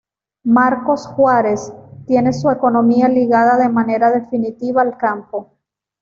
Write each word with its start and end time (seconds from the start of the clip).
Marcos 0.45 1.05
Juárez 1.05 1.71
tiene 2.07 2.33
su 2.33 2.49
economía 2.49 3.07
ligada 3.07 3.57
de 3.59 3.69
manera 3.69 4.09
definitiva 4.09 4.81
al 4.81 4.97
campo. 4.97 5.55